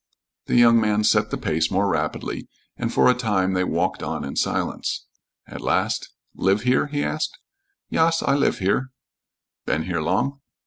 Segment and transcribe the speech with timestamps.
[0.47, 4.23] The young man set the pace more rapidly, and for a time they walked on
[4.25, 5.05] in silence.
[5.45, 7.37] At last, "Live here?" he asked.
[7.87, 8.89] "Yas, I lif here."
[9.67, 10.39] "Been here long?"